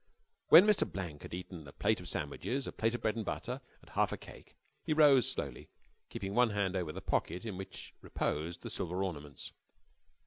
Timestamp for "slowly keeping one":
5.29-6.49